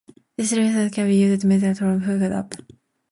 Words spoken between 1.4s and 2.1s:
by military units